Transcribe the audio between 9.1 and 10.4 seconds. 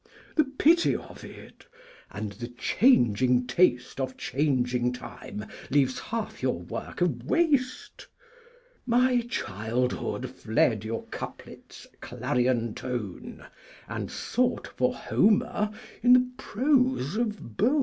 Childhood